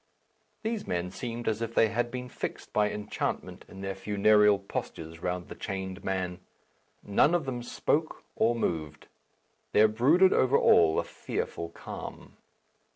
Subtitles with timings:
[0.63, 5.21] These men seemed as if they had been fixed by enchantment in their funereal postures
[5.21, 6.39] round the chained man.
[7.03, 9.05] None of them spoke or moved.
[9.73, 12.35] There brooded over all a fearful calm.